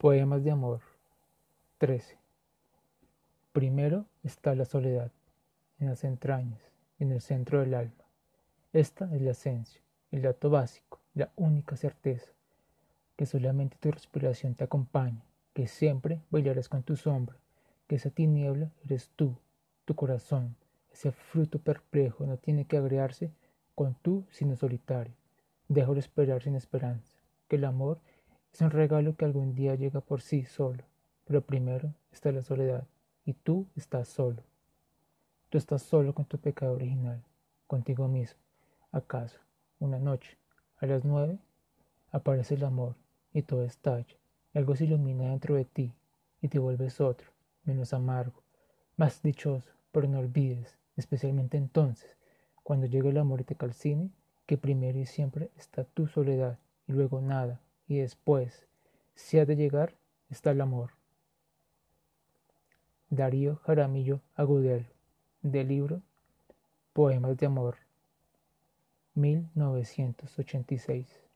[0.00, 0.80] Poemas de amor
[1.76, 2.16] 13.
[3.52, 5.12] Primero está la soledad,
[5.78, 6.62] en las entrañas,
[6.98, 8.06] en el centro del alma.
[8.72, 12.32] Esta es la esencia, el dato básico, la única certeza,
[13.14, 17.36] que solamente tu respiración te acompaña, que siempre bailarás con tu sombra,
[17.86, 19.36] que esa tiniebla eres tú,
[19.84, 20.56] tu corazón,
[20.90, 23.32] ese fruto perplejo no tiene que agregarse
[23.74, 25.12] con tú sino solitario.
[25.68, 28.00] De esperar sin esperanza, que el amor
[28.52, 30.84] es un regalo que algún día llega por sí solo,
[31.24, 32.86] pero primero está la soledad,
[33.24, 34.42] y tú estás solo.
[35.48, 37.22] Tú estás solo con tu pecado original,
[37.66, 38.40] contigo mismo.
[38.92, 39.38] ¿Acaso,
[39.78, 40.36] una noche,
[40.78, 41.38] a las nueve,
[42.10, 42.96] aparece el amor
[43.32, 44.16] y todo estalla,
[44.54, 45.92] algo se ilumina dentro de ti
[46.40, 47.30] y te vuelves otro,
[47.64, 48.42] menos amargo,
[48.96, 52.16] más dichoso, pero no olvides, especialmente entonces,
[52.62, 54.10] cuando llegue el amor y te calcine,
[54.46, 56.58] que primero y siempre está tu soledad
[56.88, 58.66] y luego nada, y después,
[59.16, 59.96] si ha de llegar,
[60.28, 60.92] está el amor.
[63.08, 64.86] Darío Jaramillo Agudelo,
[65.42, 66.00] del libro
[66.92, 67.78] Poemas de Amor,
[69.14, 71.29] 1986.